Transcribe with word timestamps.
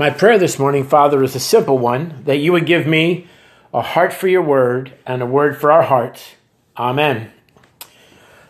My 0.00 0.08
prayer 0.08 0.38
this 0.38 0.58
morning, 0.58 0.84
Father, 0.84 1.22
is 1.22 1.36
a 1.36 1.38
simple 1.38 1.76
one 1.76 2.22
that 2.24 2.38
you 2.38 2.52
would 2.52 2.64
give 2.64 2.86
me 2.86 3.26
a 3.74 3.82
heart 3.82 4.14
for 4.14 4.28
your 4.28 4.40
word 4.40 4.94
and 5.04 5.20
a 5.20 5.26
word 5.26 5.60
for 5.60 5.70
our 5.70 5.82
hearts. 5.82 6.36
Amen. 6.78 7.30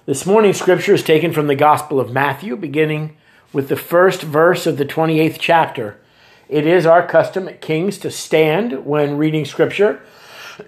This 0.07 0.25
morning's 0.25 0.61
scripture 0.61 0.95
is 0.95 1.03
taken 1.03 1.33
from 1.33 1.49
the 1.49 1.57
Gospel 1.57 1.99
of 1.99 2.13
Matthew, 2.13 2.55
beginning 2.55 3.17
with 3.53 3.69
the 3.69 3.75
first 3.75 4.23
verse 4.23 4.65
of 4.65 4.77
the 4.77 4.85
28th 4.85 5.39
chapter. 5.41 6.01
It 6.49 6.69
is 6.69 6.87
our 6.87 7.05
custom 7.05 7.49
at 7.49 7.61
Kings 7.61 7.99
to 7.99 8.13
stand 8.13 8.87
when 8.87 9.17
reading 9.17 9.45
scripture. 9.45 10.01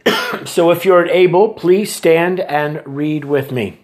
so 0.45 0.73
if 0.73 0.85
you're 0.85 1.07
able, 1.07 1.51
please 1.51 1.95
stand 1.95 2.41
and 2.41 2.83
read 2.85 3.25
with 3.25 3.53
me. 3.53 3.79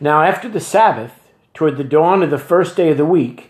Now, 0.00 0.22
after 0.22 0.48
the 0.48 0.60
Sabbath, 0.60 1.12
toward 1.52 1.76
the 1.76 1.84
dawn 1.84 2.22
of 2.22 2.30
the 2.30 2.38
first 2.38 2.74
day 2.74 2.88
of 2.88 2.96
the 2.96 3.04
week, 3.04 3.49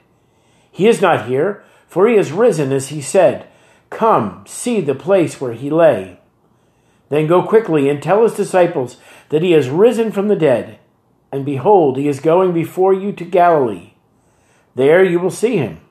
He 0.71 0.87
is 0.87 1.01
not 1.01 1.27
here, 1.27 1.63
for 1.87 2.07
he 2.07 2.15
is 2.15 2.31
risen, 2.31 2.71
as 2.71 2.87
he 2.87 3.01
said. 3.01 3.47
Come, 3.89 4.43
see 4.47 4.81
the 4.81 4.95
place 4.95 5.39
where 5.39 5.53
he 5.53 5.69
lay. 5.69 6.19
Then 7.09 7.27
go 7.27 7.43
quickly 7.43 7.89
and 7.89 8.01
tell 8.01 8.23
his 8.23 8.33
disciples 8.33 8.97
that 9.29 9.43
he 9.43 9.51
has 9.51 9.69
risen 9.69 10.11
from 10.11 10.29
the 10.29 10.35
dead. 10.35 10.79
And 11.31 11.45
behold, 11.45 11.97
he 11.97 12.07
is 12.07 12.21
going 12.21 12.53
before 12.53 12.93
you 12.93 13.11
to 13.13 13.25
Galilee. 13.25 13.93
There 14.75 15.03
you 15.03 15.19
will 15.19 15.31
see 15.31 15.57
him. 15.57 15.81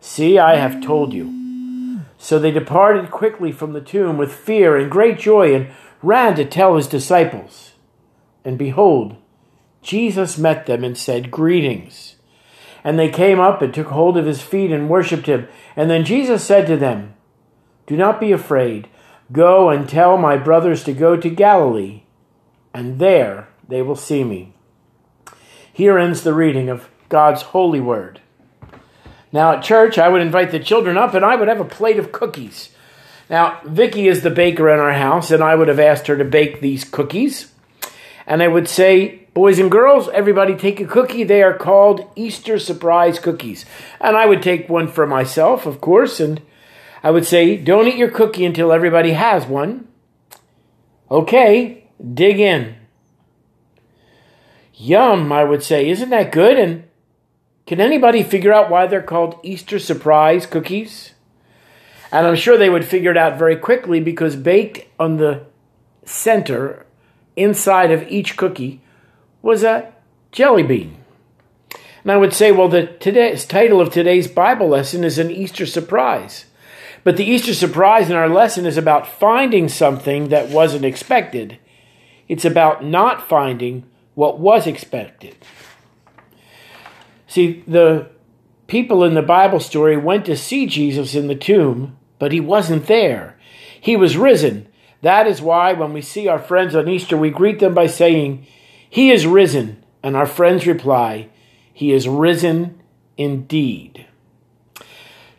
See, 0.00 0.38
I 0.38 0.56
have 0.56 0.82
told 0.82 1.12
you. 1.12 2.00
So 2.16 2.38
they 2.38 2.50
departed 2.50 3.10
quickly 3.10 3.52
from 3.52 3.74
the 3.74 3.82
tomb 3.82 4.16
with 4.16 4.32
fear 4.32 4.78
and 4.78 4.90
great 4.90 5.18
joy 5.18 5.54
and 5.54 5.68
ran 6.02 6.36
to 6.36 6.44
tell 6.46 6.76
his 6.76 6.86
disciples. 6.86 7.72
And 8.44 8.58
behold, 8.58 9.16
Jesus 9.82 10.38
met 10.38 10.64
them 10.64 10.84
and 10.84 10.96
said, 10.96 11.30
Greetings. 11.30 12.13
And 12.84 12.98
they 12.98 13.08
came 13.08 13.40
up 13.40 13.62
and 13.62 13.72
took 13.72 13.88
hold 13.88 14.16
of 14.18 14.26
his 14.26 14.42
feet 14.42 14.70
and 14.70 14.90
worshipped 14.90 15.26
him. 15.26 15.48
And 15.74 15.90
then 15.90 16.04
Jesus 16.04 16.44
said 16.44 16.66
to 16.66 16.76
them, 16.76 17.14
Do 17.86 17.96
not 17.96 18.20
be 18.20 18.30
afraid. 18.30 18.88
Go 19.32 19.70
and 19.70 19.88
tell 19.88 20.18
my 20.18 20.36
brothers 20.36 20.84
to 20.84 20.92
go 20.92 21.16
to 21.16 21.30
Galilee, 21.30 22.02
and 22.74 22.98
there 22.98 23.48
they 23.66 23.80
will 23.80 23.96
see 23.96 24.22
me. 24.22 24.52
Here 25.72 25.98
ends 25.98 26.22
the 26.22 26.34
reading 26.34 26.68
of 26.68 26.88
God's 27.08 27.42
holy 27.42 27.80
word. 27.80 28.20
Now, 29.32 29.52
at 29.52 29.64
church, 29.64 29.98
I 29.98 30.08
would 30.08 30.20
invite 30.20 30.52
the 30.52 30.60
children 30.60 30.96
up 30.96 31.14
and 31.14 31.24
I 31.24 31.34
would 31.34 31.48
have 31.48 31.60
a 31.60 31.64
plate 31.64 31.98
of 31.98 32.12
cookies. 32.12 32.70
Now, 33.28 33.60
Vicky 33.64 34.06
is 34.06 34.22
the 34.22 34.30
baker 34.30 34.68
in 34.68 34.78
our 34.78 34.92
house, 34.92 35.30
and 35.30 35.42
I 35.42 35.54
would 35.54 35.68
have 35.68 35.80
asked 35.80 36.06
her 36.06 36.16
to 36.16 36.24
bake 36.24 36.60
these 36.60 36.84
cookies. 36.84 37.50
And 38.26 38.42
I 38.42 38.48
would 38.48 38.68
say, 38.68 39.23
Boys 39.34 39.58
and 39.58 39.68
girls, 39.68 40.08
everybody 40.10 40.54
take 40.54 40.78
a 40.78 40.84
cookie. 40.84 41.24
They 41.24 41.42
are 41.42 41.58
called 41.58 42.08
Easter 42.14 42.56
surprise 42.56 43.18
cookies. 43.18 43.64
And 44.00 44.16
I 44.16 44.26
would 44.26 44.40
take 44.40 44.68
one 44.68 44.86
for 44.86 45.08
myself, 45.08 45.66
of 45.66 45.80
course, 45.80 46.20
and 46.20 46.40
I 47.02 47.10
would 47.10 47.26
say, 47.26 47.56
don't 47.56 47.88
eat 47.88 47.96
your 47.96 48.12
cookie 48.12 48.44
until 48.44 48.72
everybody 48.72 49.10
has 49.10 49.44
one. 49.44 49.88
Okay, 51.10 51.84
dig 52.14 52.38
in. 52.38 52.76
Yum, 54.74 55.32
I 55.32 55.42
would 55.42 55.64
say. 55.64 55.88
Isn't 55.90 56.10
that 56.10 56.30
good? 56.30 56.56
And 56.56 56.84
can 57.66 57.80
anybody 57.80 58.22
figure 58.22 58.52
out 58.52 58.70
why 58.70 58.86
they're 58.86 59.02
called 59.02 59.40
Easter 59.42 59.80
surprise 59.80 60.46
cookies? 60.46 61.12
And 62.12 62.24
I'm 62.24 62.36
sure 62.36 62.56
they 62.56 62.70
would 62.70 62.84
figure 62.84 63.10
it 63.10 63.16
out 63.16 63.36
very 63.36 63.56
quickly 63.56 63.98
because 63.98 64.36
baked 64.36 64.86
on 65.00 65.16
the 65.16 65.44
center 66.04 66.86
inside 67.34 67.90
of 67.90 68.06
each 68.08 68.36
cookie 68.36 68.80
was 69.44 69.62
a 69.62 69.92
jelly 70.32 70.62
bean. 70.62 70.96
And 72.02 72.10
I 72.10 72.16
would 72.16 72.32
say, 72.32 72.50
well, 72.50 72.68
the 72.68 72.86
today's 72.86 73.44
title 73.44 73.78
of 73.78 73.90
today's 73.90 74.26
Bible 74.26 74.68
lesson 74.68 75.04
is 75.04 75.18
an 75.18 75.30
Easter 75.30 75.66
surprise. 75.66 76.46
But 77.04 77.18
the 77.18 77.26
Easter 77.26 77.52
surprise 77.52 78.08
in 78.08 78.16
our 78.16 78.28
lesson 78.28 78.64
is 78.64 78.78
about 78.78 79.06
finding 79.06 79.68
something 79.68 80.28
that 80.28 80.48
wasn't 80.48 80.86
expected. 80.86 81.58
It's 82.26 82.46
about 82.46 82.84
not 82.84 83.28
finding 83.28 83.84
what 84.14 84.40
was 84.40 84.66
expected. 84.66 85.36
See, 87.26 87.62
the 87.66 88.08
people 88.66 89.04
in 89.04 89.12
the 89.12 89.20
Bible 89.22 89.60
story 89.60 89.98
went 89.98 90.24
to 90.24 90.38
see 90.38 90.64
Jesus 90.64 91.14
in 91.14 91.26
the 91.26 91.34
tomb, 91.34 91.98
but 92.18 92.32
he 92.32 92.40
wasn't 92.40 92.86
there. 92.86 93.38
He 93.78 93.94
was 93.94 94.16
risen. 94.16 94.68
That 95.02 95.26
is 95.26 95.42
why 95.42 95.74
when 95.74 95.92
we 95.92 96.00
see 96.00 96.28
our 96.28 96.38
friends 96.38 96.74
on 96.74 96.88
Easter, 96.88 97.18
we 97.18 97.28
greet 97.28 97.58
them 97.58 97.74
by 97.74 97.88
saying, 97.88 98.46
he 98.94 99.10
is 99.10 99.26
risen. 99.26 99.82
And 100.04 100.14
our 100.14 100.24
friends 100.24 100.68
reply, 100.68 101.28
He 101.72 101.92
is 101.92 102.06
risen 102.06 102.80
indeed. 103.16 104.06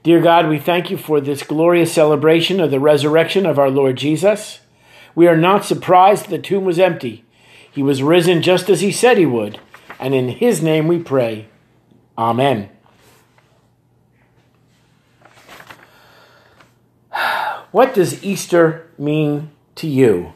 Dear 0.03 0.19
God, 0.19 0.49
we 0.49 0.59
thank 0.59 0.91
you 0.91 0.97
for 0.97 1.21
this 1.21 1.41
glorious 1.41 1.93
celebration 1.93 2.59
of 2.59 2.69
the 2.69 2.81
resurrection 2.81 3.45
of 3.45 3.57
our 3.57 3.69
Lord 3.69 3.95
Jesus. 3.95 4.59
We 5.15 5.25
are 5.29 5.37
not 5.37 5.63
surprised 5.63 6.27
the 6.27 6.37
tomb 6.37 6.65
was 6.65 6.79
empty. 6.79 7.23
He 7.71 7.81
was 7.81 8.03
risen 8.03 8.41
just 8.41 8.69
as 8.69 8.81
he 8.81 8.91
said 8.91 9.17
he 9.17 9.25
would. 9.25 9.57
And 10.01 10.13
in 10.13 10.27
his 10.27 10.61
name 10.61 10.89
we 10.89 10.99
pray. 10.99 11.47
Amen. 12.17 12.69
What 17.71 17.93
does 17.93 18.21
Easter 18.21 18.91
mean 18.97 19.51
to 19.75 19.87
you? 19.87 20.33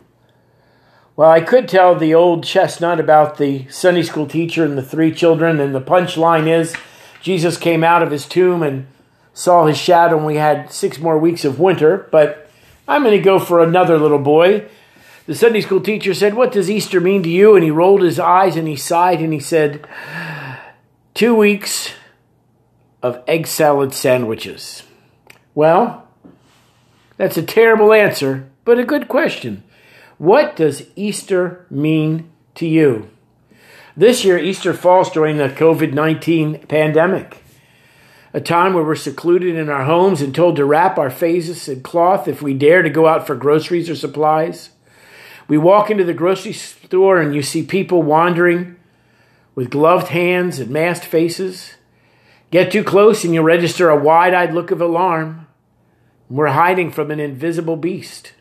Well, 1.20 1.30
I 1.30 1.42
could 1.42 1.68
tell 1.68 1.96
the 1.96 2.16
old 2.16 2.46
chestnut 2.46 2.98
about 2.98 3.38
the 3.38 3.68
Sunday 3.68 4.04
school 4.04 4.26
teacher 4.26 4.64
and 4.64 4.78
the 4.78 4.82
three 4.82 5.14
children, 5.14 5.60
and 5.60 5.76
the 5.76 5.82
punchline 5.82 6.48
is 6.48 6.74
Jesus 7.22 7.58
came 7.58 7.84
out 7.84 8.02
of 8.02 8.10
his 8.10 8.26
tomb 8.26 8.64
and 8.64 8.88
saw 9.34 9.66
his 9.66 9.78
shadow, 9.78 10.16
and 10.16 10.26
we 10.26 10.38
had 10.38 10.72
six 10.72 10.98
more 10.98 11.20
weeks 11.20 11.44
of 11.44 11.60
winter. 11.60 12.08
But 12.10 12.50
I'm 12.88 13.04
going 13.04 13.18
to 13.18 13.22
go 13.22 13.38
for 13.38 13.62
another 13.62 13.98
little 13.98 14.18
boy. 14.18 14.70
The 15.26 15.36
Sunday 15.36 15.60
school 15.60 15.82
teacher 15.82 16.14
said, 16.14 16.36
What 16.36 16.54
does 16.54 16.70
Easter 16.70 17.02
mean 17.02 17.22
to 17.24 17.30
you? 17.30 17.54
And 17.54 17.66
he 17.66 17.70
rolled 17.70 18.02
his 18.02 18.18
eyes 18.18 18.56
and 18.56 18.66
he 18.66 18.78
sighed 18.78 19.20
and 19.20 19.34
he 19.34 19.42
said, 19.42 19.86
Two 21.16 21.36
weeks 21.36 21.92
of 23.04 23.22
egg 23.28 23.46
salad 23.46 23.94
sandwiches. 23.94 24.84
Well, 25.54 26.08
that's 27.18 27.36
a 27.36 27.44
terrible 27.44 27.92
answer, 27.92 28.50
but 28.64 28.80
a 28.80 28.86
good 28.86 29.10
question. 29.10 29.64
What 30.20 30.58
does 30.58 30.86
Easter 30.98 31.66
mean 31.70 32.30
to 32.56 32.68
you? 32.68 33.10
This 33.96 34.26
year, 34.26 34.38
Easter 34.38 34.74
falls 34.74 35.10
during 35.10 35.38
the 35.38 35.48
COVID 35.48 35.94
19 35.94 36.68
pandemic, 36.68 37.42
a 38.34 38.42
time 38.42 38.74
where 38.74 38.84
we're 38.84 38.96
secluded 38.96 39.56
in 39.56 39.70
our 39.70 39.86
homes 39.86 40.22
and 40.22 40.36
told 40.36 40.58
to 40.58 40.66
wrap 40.66 40.98
our 40.98 41.10
faces 41.10 41.70
in 41.70 41.84
cloth 41.84 42.28
if 42.28 42.42
we 42.42 42.54
dare 42.54 42.82
to 42.82 42.90
go 42.90 43.08
out 43.08 43.26
for 43.26 43.34
groceries 43.34 43.90
or 43.90 43.96
supplies. 43.96 44.72
We 45.48 45.58
walk 45.58 45.90
into 45.90 46.04
the 46.04 46.14
grocery 46.14 46.52
store 46.52 47.22
and 47.22 47.34
you 47.34 47.42
see 47.42 47.64
people 47.64 48.04
wandering 48.04 48.76
with 49.56 49.70
gloved 49.70 50.10
hands 50.10 50.60
and 50.60 50.70
masked 50.70 51.06
faces. 51.06 51.76
Get 52.52 52.74
too 52.74 52.84
close 52.84 53.24
and 53.24 53.34
you 53.34 53.42
register 53.42 53.90
a 53.90 53.98
wide 53.98 54.34
eyed 54.34 54.54
look 54.54 54.70
of 54.70 54.82
alarm. 54.82 55.48
We're 56.30 56.48
hiding 56.48 56.92
from 56.92 57.10
an 57.10 57.22
invisible 57.22 57.78
beast. 57.78 58.34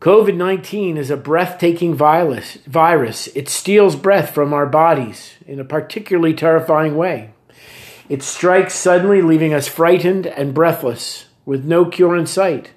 COVID 0.00 0.34
19 0.34 0.96
is 0.96 1.10
a 1.10 1.16
breathtaking 1.18 1.94
virus. 1.94 2.54
virus. 2.66 3.26
It 3.34 3.50
steals 3.50 3.96
breath 3.96 4.32
from 4.32 4.54
our 4.54 4.64
bodies 4.64 5.34
in 5.46 5.60
a 5.60 5.64
particularly 5.64 6.32
terrifying 6.32 6.96
way. 6.96 7.34
It 8.08 8.22
strikes 8.22 8.72
suddenly, 8.72 9.20
leaving 9.20 9.52
us 9.52 9.68
frightened 9.68 10.26
and 10.26 10.54
breathless, 10.54 11.26
with 11.44 11.66
no 11.66 11.84
cure 11.84 12.16
in 12.16 12.24
sight. 12.24 12.70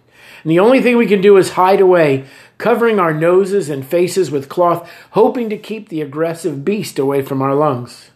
And 0.44 0.52
the 0.52 0.60
only 0.60 0.82
thing 0.82 0.98
we 0.98 1.08
can 1.08 1.22
do 1.22 1.38
is 1.38 1.52
hide 1.52 1.80
away, 1.80 2.26
covering 2.58 3.00
our 3.00 3.14
noses 3.14 3.70
and 3.70 3.86
faces 3.86 4.30
with 4.30 4.50
cloth, 4.50 4.92
hoping 5.12 5.50
to 5.50 5.58
keep 5.58 5.88
the 5.88 6.02
aggressive 6.02 6.66
beast 6.66 7.00
away 7.00 7.22
from 7.22 7.42
our 7.42 7.56
lungs. 7.56 8.12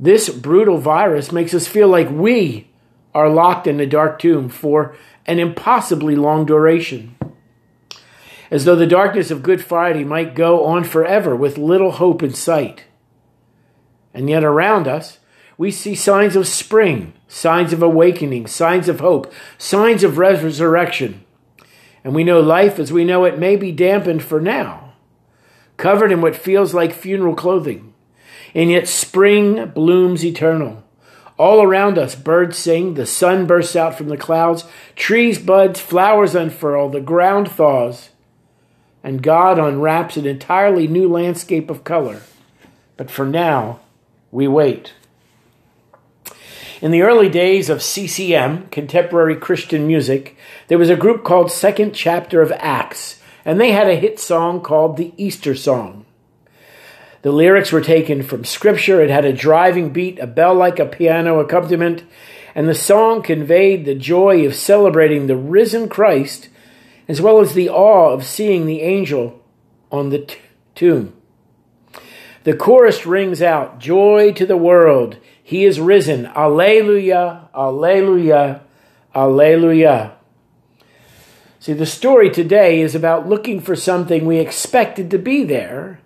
This 0.00 0.28
brutal 0.30 0.78
virus 0.78 1.30
makes 1.30 1.54
us 1.54 1.68
feel 1.68 1.86
like 1.86 2.10
we 2.10 2.66
are 3.14 3.28
locked 3.28 3.68
in 3.68 3.78
a 3.78 3.86
dark 3.86 4.18
tomb 4.18 4.48
for 4.48 4.96
an 5.26 5.38
impossibly 5.38 6.16
long 6.16 6.44
duration 6.44 7.14
as 8.50 8.64
though 8.64 8.76
the 8.76 8.86
darkness 8.86 9.30
of 9.30 9.42
Good 9.42 9.64
Friday 9.64 10.04
might 10.04 10.34
go 10.34 10.64
on 10.64 10.84
forever 10.84 11.34
with 11.34 11.58
little 11.58 11.92
hope 11.92 12.22
in 12.22 12.34
sight. 12.34 12.84
And 14.12 14.28
yet 14.28 14.44
around 14.44 14.86
us, 14.86 15.18
We 15.56 15.70
see 15.70 15.94
signs 15.94 16.34
of 16.36 16.48
spring, 16.48 17.12
signs 17.28 17.72
of 17.72 17.82
awakening, 17.82 18.46
signs 18.48 18.88
of 18.88 19.00
hope, 19.00 19.32
signs 19.56 20.02
of 20.02 20.18
resurrection. 20.18 21.24
And 22.02 22.14
we 22.14 22.24
know 22.24 22.40
life 22.40 22.78
as 22.78 22.92
we 22.92 23.04
know 23.04 23.24
it 23.24 23.38
may 23.38 23.56
be 23.56 23.72
dampened 23.72 24.22
for 24.22 24.40
now, 24.40 24.94
covered 25.76 26.12
in 26.12 26.20
what 26.20 26.36
feels 26.36 26.74
like 26.74 26.92
funeral 26.92 27.34
clothing. 27.34 27.94
And 28.54 28.70
yet 28.70 28.88
spring 28.88 29.66
blooms 29.70 30.24
eternal. 30.24 30.82
All 31.36 31.62
around 31.62 31.98
us, 31.98 32.14
birds 32.14 32.56
sing, 32.56 32.94
the 32.94 33.06
sun 33.06 33.46
bursts 33.46 33.74
out 33.74 33.96
from 33.98 34.08
the 34.08 34.16
clouds, 34.16 34.64
trees 34.94 35.38
buds, 35.38 35.80
flowers 35.80 36.34
unfurl, 36.36 36.90
the 36.90 37.00
ground 37.00 37.50
thaws, 37.50 38.10
and 39.04 39.22
God 39.22 39.58
unwraps 39.58 40.16
an 40.16 40.26
entirely 40.26 40.88
new 40.88 41.06
landscape 41.06 41.68
of 41.68 41.84
color. 41.84 42.22
But 42.96 43.10
for 43.10 43.26
now, 43.26 43.80
we 44.32 44.48
wait. 44.48 44.94
In 46.80 46.90
the 46.90 47.02
early 47.02 47.28
days 47.28 47.68
of 47.68 47.82
CCM, 47.82 48.68
contemporary 48.68 49.36
Christian 49.36 49.86
music, 49.86 50.36
there 50.68 50.78
was 50.78 50.90
a 50.90 50.96
group 50.96 51.22
called 51.22 51.52
Second 51.52 51.94
Chapter 51.94 52.40
of 52.40 52.50
Acts, 52.52 53.20
and 53.44 53.60
they 53.60 53.72
had 53.72 53.88
a 53.88 53.96
hit 53.96 54.18
song 54.18 54.62
called 54.62 54.96
the 54.96 55.12
Easter 55.18 55.54
Song. 55.54 56.06
The 57.20 57.32
lyrics 57.32 57.72
were 57.72 57.80
taken 57.80 58.22
from 58.22 58.44
scripture. 58.44 59.02
It 59.02 59.10
had 59.10 59.24
a 59.24 59.32
driving 59.32 59.90
beat, 59.90 60.18
a 60.18 60.26
bell 60.26 60.54
like 60.54 60.78
a 60.78 60.86
piano 60.86 61.40
accompaniment, 61.40 62.04
and 62.54 62.68
the 62.68 62.74
song 62.74 63.22
conveyed 63.22 63.84
the 63.84 63.94
joy 63.94 64.46
of 64.46 64.54
celebrating 64.54 65.26
the 65.26 65.36
risen 65.36 65.88
Christ 65.88 66.48
as 67.08 67.20
well 67.20 67.40
as 67.40 67.54
the 67.54 67.68
awe 67.68 68.12
of 68.12 68.24
seeing 68.24 68.66
the 68.66 68.82
angel 68.82 69.42
on 69.90 70.10
the 70.10 70.20
t- 70.20 70.38
tomb. 70.74 71.12
The 72.44 72.56
chorus 72.56 73.06
rings 73.06 73.40
out 73.40 73.78
Joy 73.78 74.32
to 74.32 74.46
the 74.46 74.56
world, 74.56 75.16
he 75.42 75.64
is 75.64 75.78
risen. 75.78 76.26
Alleluia, 76.26 77.48
Alleluia, 77.54 78.62
Alleluia. 79.14 80.12
See, 81.60 81.74
the 81.74 81.86
story 81.86 82.30
today 82.30 82.80
is 82.80 82.94
about 82.94 83.28
looking 83.28 83.60
for 83.60 83.76
something 83.76 84.24
we 84.24 84.38
expected 84.38 85.10
to 85.10 85.18
be 85.18 85.44
there 85.44 86.00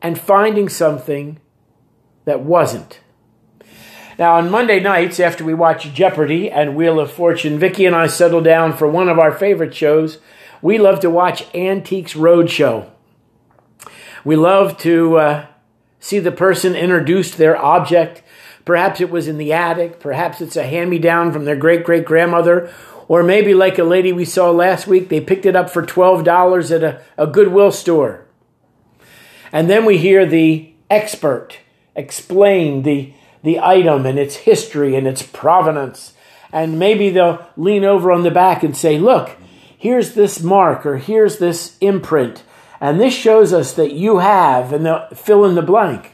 and 0.00 0.18
finding 0.18 0.68
something 0.68 1.38
that 2.24 2.40
wasn't. 2.40 3.00
Now, 4.18 4.36
on 4.36 4.50
Monday 4.50 4.80
nights, 4.80 5.18
after 5.18 5.44
we 5.44 5.54
watch 5.54 5.92
Jeopardy 5.92 6.50
and 6.50 6.76
Wheel 6.76 7.00
of 7.00 7.10
Fortune, 7.10 7.58
Vicki 7.58 7.84
and 7.84 7.96
I 7.96 8.06
settle 8.06 8.40
down 8.40 8.76
for 8.76 8.88
one 8.88 9.08
of 9.08 9.18
our 9.18 9.32
favorite 9.32 9.74
shows. 9.74 10.18
We 10.64 10.78
love 10.78 11.00
to 11.00 11.10
watch 11.10 11.44
Antiques 11.54 12.14
Roadshow. 12.14 12.88
We 14.24 14.34
love 14.34 14.78
to 14.78 15.18
uh, 15.18 15.46
see 16.00 16.18
the 16.20 16.32
person 16.32 16.74
introduce 16.74 17.34
their 17.34 17.54
object. 17.62 18.22
Perhaps 18.64 19.02
it 19.02 19.10
was 19.10 19.28
in 19.28 19.36
the 19.36 19.52
attic, 19.52 20.00
perhaps 20.00 20.40
it's 20.40 20.56
a 20.56 20.66
hand 20.66 20.88
me 20.88 20.98
down 20.98 21.34
from 21.34 21.44
their 21.44 21.54
great 21.54 21.84
great 21.84 22.06
grandmother, 22.06 22.72
or 23.08 23.22
maybe 23.22 23.52
like 23.52 23.78
a 23.78 23.84
lady 23.84 24.10
we 24.10 24.24
saw 24.24 24.50
last 24.50 24.86
week, 24.86 25.10
they 25.10 25.20
picked 25.20 25.44
it 25.44 25.54
up 25.54 25.68
for 25.68 25.84
$12 25.84 26.74
at 26.74 26.82
a, 26.82 27.02
a 27.18 27.26
Goodwill 27.26 27.70
store. 27.70 28.24
And 29.52 29.68
then 29.68 29.84
we 29.84 29.98
hear 29.98 30.24
the 30.24 30.72
expert 30.88 31.58
explain 31.94 32.84
the, 32.84 33.12
the 33.42 33.60
item 33.60 34.06
and 34.06 34.18
its 34.18 34.36
history 34.36 34.96
and 34.96 35.06
its 35.06 35.22
provenance. 35.22 36.14
And 36.50 36.78
maybe 36.78 37.10
they'll 37.10 37.46
lean 37.54 37.84
over 37.84 38.10
on 38.10 38.22
the 38.22 38.30
back 38.30 38.62
and 38.62 38.74
say, 38.74 38.98
Look, 38.98 39.36
here's 39.84 40.14
this 40.14 40.42
mark 40.42 40.86
or 40.86 40.96
here's 40.96 41.36
this 41.36 41.76
imprint. 41.78 42.42
And 42.80 42.98
this 42.98 43.12
shows 43.12 43.52
us 43.52 43.74
that 43.74 43.92
you 43.92 44.20
have, 44.20 44.72
and 44.72 44.86
they'll 44.86 45.06
fill 45.10 45.44
in 45.44 45.56
the 45.56 45.62
blank. 45.62 46.12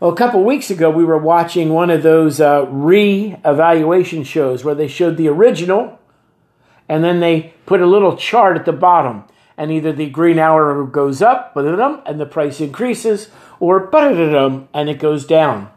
Well, 0.00 0.10
a 0.10 0.16
couple 0.16 0.42
weeks 0.42 0.70
ago, 0.70 0.90
we 0.90 1.04
were 1.04 1.16
watching 1.16 1.68
one 1.68 1.88
of 1.88 2.02
those 2.02 2.40
uh, 2.40 2.66
re 2.68 3.36
evaluation 3.44 4.24
shows 4.24 4.64
where 4.64 4.74
they 4.74 4.88
showed 4.88 5.16
the 5.16 5.28
original 5.28 6.00
and 6.88 7.04
then 7.04 7.20
they 7.20 7.54
put 7.64 7.80
a 7.80 7.86
little 7.86 8.16
chart 8.16 8.56
at 8.56 8.64
the 8.64 8.72
bottom 8.72 9.22
and 9.56 9.70
either 9.70 9.92
the 9.92 10.10
green 10.10 10.40
hour 10.40 10.84
goes 10.84 11.22
up 11.22 11.54
and 11.54 12.20
the 12.20 12.26
price 12.26 12.60
increases, 12.60 13.30
or 13.60 13.88
and 14.74 14.90
it 14.90 14.98
goes 14.98 15.24
down. 15.24 15.70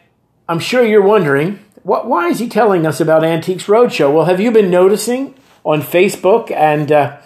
I'm 0.49 0.61
sure 0.61 0.83
you're 0.83 1.03
wondering, 1.03 1.63
what, 1.83 2.09
why 2.09 2.29
is 2.29 2.39
he 2.39 2.49
telling 2.49 2.87
us 2.87 3.03
about 3.03 3.23
Antiques 3.23 3.65
Roadshow? 3.65 4.11
Well, 4.11 4.25
have 4.25 4.41
you 4.41 4.51
been 4.51 4.71
noticing 4.71 5.35
on 5.63 5.83
Facebook 5.83 6.51
and 6.51 6.91
uh, 6.91 7.19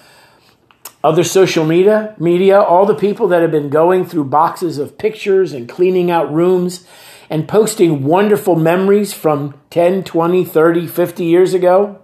other 1.04 1.24
social 1.24 1.64
media, 1.64 2.14
media, 2.18 2.60
all 2.60 2.86
the 2.86 2.94
people 2.94 3.28
that 3.28 3.42
have 3.42 3.50
been 3.50 3.68
going 3.68 4.04
through 4.04 4.24
boxes 4.24 4.78
of 4.78 4.98
pictures 4.98 5.52
and 5.52 5.68
cleaning 5.68 6.10
out 6.10 6.32
rooms 6.32 6.86
and 7.30 7.48
posting 7.48 8.04
wonderful 8.04 8.56
memories 8.56 9.12
from 9.12 9.54
10, 9.70 10.04
20, 10.04 10.44
30, 10.44 10.86
50 10.86 11.24
years 11.24 11.54
ago? 11.54 12.00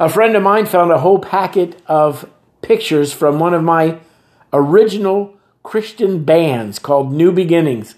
A 0.00 0.08
friend 0.08 0.36
of 0.36 0.42
mine 0.42 0.66
found 0.66 0.90
a 0.90 0.98
whole 0.98 1.18
packet 1.18 1.80
of 1.86 2.28
pictures 2.62 3.12
from 3.12 3.38
one 3.38 3.54
of 3.54 3.62
my 3.62 3.98
original 4.52 5.36
Christian 5.62 6.24
bands 6.24 6.78
called 6.78 7.12
New 7.12 7.32
Beginnings. 7.32 7.94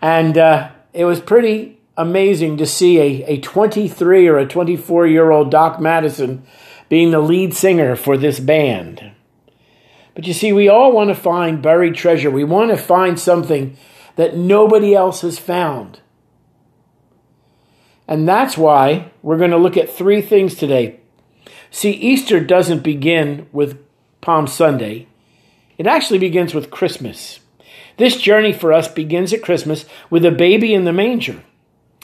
And 0.00 0.38
uh, 0.38 0.70
it 0.92 1.04
was 1.04 1.20
pretty 1.20 1.78
amazing 1.96 2.56
to 2.58 2.66
see 2.66 2.98
a, 2.98 3.24
a 3.24 3.40
23 3.40 4.28
or 4.28 4.38
a 4.38 4.46
24 4.46 5.06
year 5.06 5.30
old 5.30 5.50
Doc 5.50 5.80
Madison 5.80 6.44
being 6.88 7.10
the 7.10 7.20
lead 7.20 7.54
singer 7.54 7.96
for 7.96 8.16
this 8.16 8.40
band. 8.40 9.12
But 10.18 10.26
you 10.26 10.34
see, 10.34 10.52
we 10.52 10.68
all 10.68 10.90
want 10.90 11.10
to 11.10 11.14
find 11.14 11.62
buried 11.62 11.94
treasure. 11.94 12.28
We 12.28 12.42
want 12.42 12.72
to 12.72 12.76
find 12.76 13.20
something 13.20 13.76
that 14.16 14.36
nobody 14.36 14.92
else 14.92 15.20
has 15.20 15.38
found. 15.38 16.00
And 18.08 18.28
that's 18.28 18.58
why 18.58 19.12
we're 19.22 19.38
going 19.38 19.52
to 19.52 19.56
look 19.56 19.76
at 19.76 19.88
three 19.88 20.20
things 20.20 20.56
today. 20.56 20.98
See, 21.70 21.92
Easter 21.92 22.40
doesn't 22.40 22.82
begin 22.82 23.46
with 23.52 23.78
Palm 24.20 24.48
Sunday, 24.48 25.06
it 25.78 25.86
actually 25.86 26.18
begins 26.18 26.52
with 26.52 26.72
Christmas. 26.72 27.38
This 27.96 28.20
journey 28.20 28.52
for 28.52 28.72
us 28.72 28.88
begins 28.88 29.32
at 29.32 29.44
Christmas 29.44 29.84
with 30.10 30.24
a 30.24 30.32
baby 30.32 30.74
in 30.74 30.84
the 30.84 30.92
manger. 30.92 31.44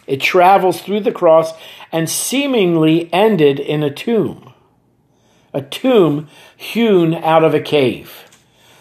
It 0.06 0.20
travels 0.20 0.80
through 0.80 1.00
the 1.00 1.10
cross 1.10 1.52
and 1.90 2.08
seemingly 2.08 3.12
ended 3.12 3.58
in 3.58 3.82
a 3.82 3.92
tomb, 3.92 4.53
a 5.54 5.62
tomb 5.62 6.28
hewn 6.56 7.14
out 7.14 7.44
of 7.44 7.54
a 7.54 7.60
cave. 7.60 8.28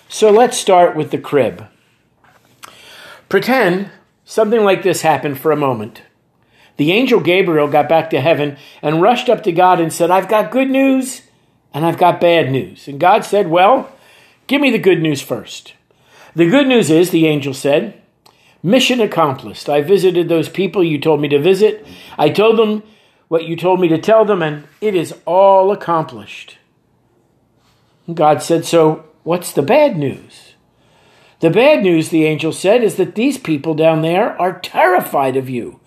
So 0.09 0.31
let's 0.31 0.57
start 0.57 0.95
with 0.95 1.11
the 1.11 1.17
crib. 1.17 1.65
Pretend 3.29 3.89
something 4.25 4.63
like 4.63 4.83
this 4.83 5.01
happened 5.01 5.39
for 5.39 5.51
a 5.51 5.57
moment. 5.57 6.01
The 6.77 6.91
angel 6.91 7.19
Gabriel 7.19 7.67
got 7.67 7.87
back 7.87 8.09
to 8.09 8.21
heaven 8.21 8.57
and 8.81 9.01
rushed 9.01 9.29
up 9.29 9.43
to 9.43 9.51
God 9.51 9.79
and 9.79 9.93
said, 9.93 10.11
I've 10.11 10.27
got 10.27 10.51
good 10.51 10.69
news 10.69 11.21
and 11.73 11.85
I've 11.85 11.97
got 11.97 12.19
bad 12.21 12.51
news. 12.51 12.87
And 12.87 12.99
God 12.99 13.23
said, 13.23 13.47
Well, 13.49 13.91
give 14.47 14.61
me 14.61 14.71
the 14.71 14.79
good 14.79 15.01
news 15.01 15.21
first. 15.21 15.73
The 16.35 16.49
good 16.49 16.67
news 16.67 16.89
is, 16.89 17.11
the 17.11 17.27
angel 17.27 17.53
said, 17.53 18.01
mission 18.63 18.99
accomplished. 19.01 19.69
I 19.69 19.81
visited 19.81 20.29
those 20.29 20.49
people 20.49 20.83
you 20.83 20.99
told 20.99 21.21
me 21.21 21.27
to 21.27 21.39
visit. 21.39 21.85
I 22.17 22.29
told 22.29 22.57
them 22.57 22.81
what 23.27 23.45
you 23.45 23.55
told 23.55 23.79
me 23.79 23.87
to 23.89 23.97
tell 23.97 24.25
them, 24.25 24.41
and 24.41 24.67
it 24.81 24.95
is 24.95 25.13
all 25.25 25.71
accomplished. 25.71 26.57
God 28.11 28.41
said, 28.41 28.65
So 28.65 29.05
what's 29.23 29.53
the 29.53 29.61
bad 29.61 29.97
news? 29.97 30.53
The 31.39 31.49
bad 31.49 31.83
news, 31.83 32.09
the 32.09 32.25
angel 32.25 32.53
said, 32.53 32.83
is 32.83 32.95
that 32.95 33.15
these 33.15 33.37
people 33.37 33.73
down 33.73 34.01
there 34.01 34.39
are 34.41 34.59
terrified 34.59 35.35
of 35.35 35.49
you. 35.49 35.79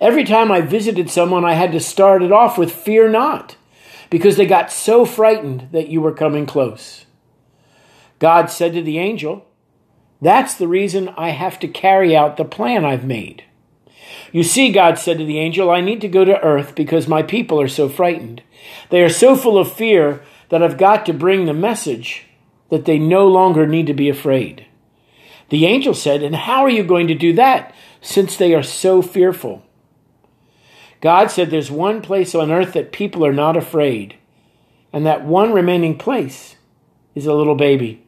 Every 0.00 0.24
time 0.24 0.50
I 0.50 0.60
visited 0.60 1.10
someone, 1.10 1.44
I 1.44 1.54
had 1.54 1.72
to 1.72 1.80
start 1.80 2.22
it 2.22 2.32
off 2.32 2.56
with 2.56 2.72
fear 2.72 3.08
not, 3.08 3.56
because 4.08 4.36
they 4.36 4.46
got 4.46 4.72
so 4.72 5.04
frightened 5.04 5.68
that 5.72 5.88
you 5.88 6.00
were 6.00 6.14
coming 6.14 6.46
close. 6.46 7.06
God 8.18 8.50
said 8.50 8.72
to 8.74 8.82
the 8.82 8.98
angel, 8.98 9.46
that's 10.20 10.54
the 10.54 10.68
reason 10.68 11.08
I 11.16 11.30
have 11.30 11.58
to 11.60 11.68
carry 11.68 12.14
out 12.14 12.36
the 12.36 12.44
plan 12.44 12.84
I've 12.84 13.04
made. 13.04 13.44
You 14.32 14.42
see, 14.42 14.70
God 14.70 14.98
said 14.98 15.18
to 15.18 15.24
the 15.24 15.38
angel, 15.38 15.70
I 15.70 15.80
need 15.80 16.00
to 16.02 16.08
go 16.08 16.24
to 16.24 16.40
earth 16.40 16.74
because 16.74 17.08
my 17.08 17.22
people 17.22 17.60
are 17.60 17.68
so 17.68 17.88
frightened. 17.88 18.42
They 18.90 19.02
are 19.02 19.08
so 19.08 19.34
full 19.34 19.58
of 19.58 19.72
fear 19.72 20.22
that 20.50 20.62
I've 20.62 20.78
got 20.78 21.06
to 21.06 21.12
bring 21.12 21.46
the 21.46 21.54
message 21.54 22.26
that 22.68 22.84
they 22.84 22.98
no 22.98 23.26
longer 23.26 23.66
need 23.66 23.86
to 23.86 23.94
be 23.94 24.08
afraid. 24.08 24.66
The 25.48 25.66
angel 25.66 25.94
said, 25.94 26.22
And 26.22 26.34
how 26.34 26.62
are 26.62 26.70
you 26.70 26.84
going 26.84 27.08
to 27.08 27.14
do 27.14 27.32
that 27.34 27.74
since 28.00 28.36
they 28.36 28.54
are 28.54 28.62
so 28.62 29.02
fearful? 29.02 29.64
God 31.00 31.30
said 31.30 31.50
there's 31.50 31.70
one 31.70 32.02
place 32.02 32.34
on 32.34 32.52
earth 32.52 32.74
that 32.74 32.92
people 32.92 33.24
are 33.24 33.32
not 33.32 33.56
afraid, 33.56 34.16
and 34.92 35.06
that 35.06 35.24
one 35.24 35.52
remaining 35.52 35.96
place 35.98 36.56
is 37.14 37.26
a 37.26 37.34
little 37.34 37.54
baby. 37.54 38.04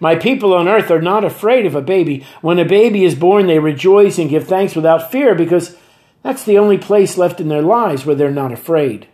My 0.00 0.14
people 0.14 0.54
on 0.54 0.68
earth 0.68 0.90
are 0.90 1.02
not 1.02 1.24
afraid 1.24 1.66
of 1.66 1.74
a 1.74 1.82
baby. 1.82 2.24
When 2.40 2.58
a 2.58 2.64
baby 2.64 3.04
is 3.04 3.14
born, 3.14 3.46
they 3.46 3.58
rejoice 3.58 4.18
and 4.18 4.30
give 4.30 4.46
thanks 4.46 4.76
without 4.76 5.10
fear 5.10 5.34
because 5.34 5.76
that's 6.22 6.44
the 6.44 6.58
only 6.58 6.78
place 6.78 7.18
left 7.18 7.40
in 7.40 7.48
their 7.48 7.62
lives 7.62 8.04
where 8.04 8.14
they're 8.14 8.30
not 8.30 8.52
afraid. 8.52 9.08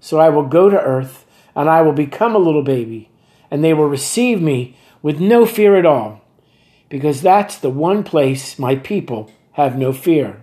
So 0.00 0.18
I 0.18 0.28
will 0.28 0.46
go 0.46 0.68
to 0.68 0.80
earth 0.80 1.21
and 1.54 1.68
I 1.68 1.82
will 1.82 1.92
become 1.92 2.34
a 2.34 2.38
little 2.38 2.62
baby, 2.62 3.10
and 3.50 3.62
they 3.62 3.74
will 3.74 3.88
receive 3.88 4.40
me 4.40 4.76
with 5.02 5.20
no 5.20 5.46
fear 5.46 5.76
at 5.76 5.86
all, 5.86 6.22
because 6.88 7.22
that's 7.22 7.58
the 7.58 7.70
one 7.70 8.04
place 8.04 8.58
my 8.58 8.76
people 8.76 9.30
have 9.52 9.76
no 9.76 9.92
fear. 9.92 10.40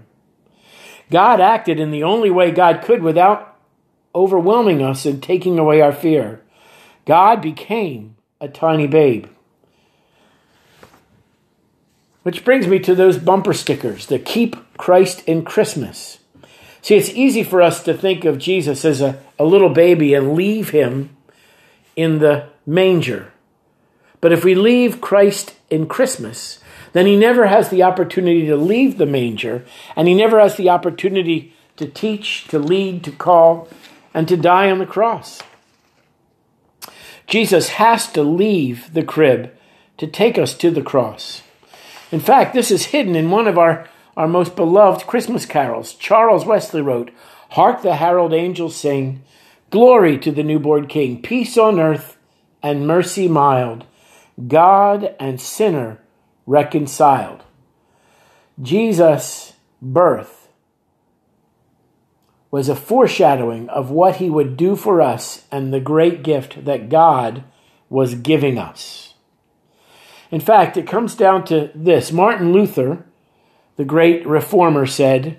God 1.12 1.40
acted 1.40 1.80
in 1.80 1.92
the 1.92 2.04
only 2.04 2.30
way 2.30 2.52
God 2.52 2.82
could 2.84 3.02
without 3.02 3.58
overwhelming 4.14 4.82
us 4.82 5.06
and 5.06 5.22
taking 5.22 5.58
away 5.58 5.82
our 5.82 5.94
fear. 5.94 6.42
God 7.06 7.42
became 7.42 8.16
a 8.40 8.48
tiny 8.48 8.88
babe. 8.88 9.28
Which 12.24 12.44
brings 12.44 12.68
me 12.68 12.80
to 12.80 12.94
those 12.94 13.18
bumper 13.18 13.54
stickers 13.54 14.06
that 14.08 14.26
keep 14.26 14.56
Christ 14.78 15.24
in 15.26 15.44
Christmas. 15.44 16.19
See, 16.82 16.96
it's 16.96 17.10
easy 17.10 17.44
for 17.44 17.62
us 17.62 17.84
to 17.84 17.94
think 17.94 18.26
of 18.26 18.38
Jesus 18.38 18.86
as 18.86 19.02
a, 19.02 19.22
a 19.38 19.44
little 19.44 19.70
baby 19.70 20.14
and 20.14 20.34
leave 20.34 20.70
him 20.70 21.16
in 21.96 22.20
the 22.20 22.50
manger. 22.66 23.34
But 24.22 24.32
if 24.32 24.44
we 24.44 24.56
leave 24.56 25.02
Christ 25.02 25.56
in 25.70 25.88
Christmas, 25.88 26.60
then 26.94 27.06
he 27.06 27.16
never 27.16 27.48
has 27.48 27.70
the 27.70 27.84
opportunity 27.84 28.48
to 28.48 28.56
leave 28.56 28.98
the 28.98 29.06
manger, 29.06 29.66
and 29.96 30.08
he 30.08 30.14
never 30.14 30.40
has 30.40 30.56
the 30.56 30.70
opportunity 30.70 31.54
to 31.78 31.88
teach, 31.88 32.48
to 32.48 32.60
lead, 32.60 33.04
to 33.04 33.12
call, 33.12 33.68
and 34.14 34.28
to 34.28 34.36
die 34.36 34.72
on 34.72 34.80
the 34.80 34.86
cross. 34.86 35.42
Jesus 37.28 37.70
has 37.70 38.12
to 38.14 38.24
leave 38.24 38.94
the 38.94 39.04
crib 39.04 39.54
to 39.98 40.08
take 40.08 40.38
us 40.38 40.54
to 40.56 40.72
the 40.72 40.82
cross. 40.82 41.44
In 42.12 42.20
fact, 42.20 42.54
this 42.54 42.72
is 42.72 42.86
hidden 42.88 43.16
in 43.16 43.30
one 43.30 43.48
of 43.48 43.58
our, 43.58 43.88
our 44.20 44.28
most 44.28 44.54
beloved 44.58 45.08
Christmas 45.08 45.46
carols. 45.46 45.94
Charles 45.94 46.46
Wesley 46.46 46.82
wrote, 46.82 47.10
Hark 47.52 47.82
the 47.82 47.96
herald 47.96 48.34
angels 48.34 48.76
sing, 48.76 49.24
Glory 49.70 50.18
to 50.20 50.30
the 50.30 50.44
newborn 50.44 50.88
King, 50.88 51.22
peace 51.22 51.58
on 51.58 51.80
earth 51.80 52.18
and 52.62 52.86
mercy 52.86 53.30
mild, 53.30 53.86
God 54.46 55.16
and 55.22 55.40
sinner 55.40 56.02
reconciled. 56.46 57.44
Jesus' 58.62 59.54
birth 59.82 60.50
was 62.52 62.68
a 62.68 62.76
foreshadowing 62.76 63.70
of 63.70 63.90
what 63.90 64.18
he 64.18 64.30
would 64.30 64.58
do 64.58 64.76
for 64.76 65.02
us 65.02 65.46
and 65.50 65.74
the 65.74 65.80
great 65.80 66.24
gift 66.24 66.66
that 66.66 66.90
God 66.90 67.46
was 67.88 68.16
giving 68.16 68.58
us. 68.58 69.14
In 70.30 70.42
fact, 70.42 70.76
it 70.76 70.88
comes 70.88 71.16
down 71.16 71.46
to 71.46 71.72
this 71.74 72.12
Martin 72.12 72.52
Luther, 72.52 73.06
the 73.80 73.86
great 73.86 74.28
reformer, 74.28 74.86
said, 74.86 75.38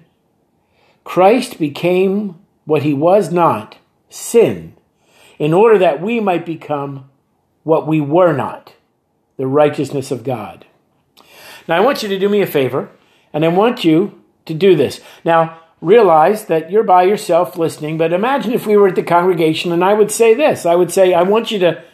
Christ 1.05 1.59
became 1.59 2.37
what 2.65 2.85
he 2.85 2.95
was 2.95 3.31
not, 3.31 3.77
sin, 4.09 4.73
in 5.39 5.53
order 5.53 5.77
that 5.77 6.01
we 6.01 6.21
might 6.21 6.47
become 6.47 7.11
what 7.65 7.87
we 7.87 8.01
were 8.01 8.33
not, 8.33 8.73
the 9.37 9.47
righteousness 9.47 10.11
of 10.11 10.25
God. 10.25 10.65
Now, 11.69 11.77
I 11.77 11.81
want 11.81 12.03
you 12.03 12.09
to 12.09 12.19
do 12.19 12.31
me 12.31 12.41
a 12.41 12.47
favor, 12.47 12.89
and 13.31 13.45
I 13.45 13.49
want 13.49 13.85
you 13.85 14.23
to 14.47 14.55
do 14.55 14.75
this. 14.75 15.03
Now, 15.23 15.61
realize 15.83 16.47
that 16.47 16.71
you're 16.71 16.83
by 16.83 17.03
yourself 17.03 17.59
listening, 17.59 17.99
but 17.99 18.15
imagine 18.15 18.55
if 18.55 18.67
we 18.67 18.75
were 18.75 18.89
at 18.89 18.95
the 18.95 19.03
congregation 19.03 19.71
and 19.71 19.85
I 19.85 19.93
would 19.93 20.11
say 20.11 20.33
this 20.33 20.65
I 20.65 20.77
would 20.77 20.91
say, 20.91 21.13
I 21.13 21.25
want 21.25 21.51
you 21.51 21.59
to 21.59 21.85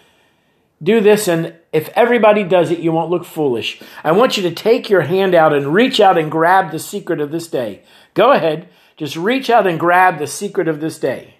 do 0.82 1.00
this, 1.00 1.26
and 1.26 1.54
if 1.72 1.88
everybody 1.90 2.44
does 2.44 2.70
it, 2.70 2.80
you 2.80 2.92
won't 2.92 3.10
look 3.10 3.24
foolish. 3.24 3.80
I 4.04 4.12
want 4.12 4.36
you 4.36 4.42
to 4.44 4.54
take 4.54 4.90
your 4.90 5.02
hand 5.02 5.34
out 5.34 5.52
and 5.52 5.72
reach 5.72 6.00
out 6.00 6.18
and 6.18 6.30
grab 6.30 6.70
the 6.70 6.78
secret 6.78 7.20
of 7.20 7.30
this 7.30 7.48
day. 7.48 7.82
Go 8.14 8.32
ahead, 8.32 8.68
just 8.96 9.16
reach 9.16 9.48
out 9.50 9.66
and 9.66 9.80
grab 9.80 10.18
the 10.18 10.26
secret 10.26 10.68
of 10.68 10.80
this 10.80 10.98
day. 10.98 11.34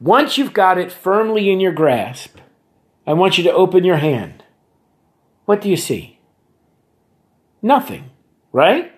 Once 0.00 0.36
you've 0.36 0.52
got 0.52 0.78
it 0.78 0.92
firmly 0.92 1.50
in 1.50 1.60
your 1.60 1.72
grasp, 1.72 2.38
I 3.06 3.12
want 3.12 3.38
you 3.38 3.44
to 3.44 3.52
open 3.52 3.84
your 3.84 3.96
hand. 3.96 4.42
What 5.44 5.60
do 5.60 5.68
you 5.68 5.76
see? 5.76 6.18
Nothing, 7.62 8.10
right? 8.52 8.92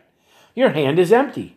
Your 0.55 0.71
hand 0.71 0.99
is 0.99 1.13
empty. 1.13 1.57